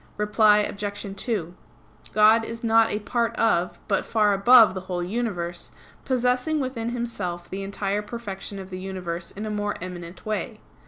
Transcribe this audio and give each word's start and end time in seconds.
Reply 0.17 0.57
Obj. 0.61 1.13
2: 1.15 1.53
God 2.11 2.43
is 2.43 2.63
not 2.63 2.89
a 2.91 2.97
part 3.01 3.35
of, 3.35 3.77
but 3.87 4.03
far 4.03 4.33
above, 4.33 4.73
the 4.73 4.79
whole 4.81 5.03
universe, 5.03 5.69
possessing 6.05 6.59
within 6.59 6.89
Himself 6.89 7.47
the 7.47 7.61
entire 7.61 8.01
perfection 8.01 8.57
of 8.57 8.71
the 8.71 8.79
universe 8.79 9.29
in 9.29 9.45
a 9.45 9.51
more 9.51 9.75
eminent 9.79 10.25
way. 10.25 10.59